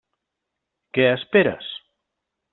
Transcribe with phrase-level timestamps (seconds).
[0.99, 1.69] Què esperes?